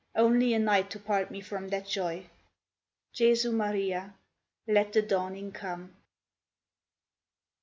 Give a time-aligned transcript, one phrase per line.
[0.15, 2.25] Only a night to part me from that joy.
[3.13, 4.15] Jesu Maria!
[4.65, 5.95] let the dawning come.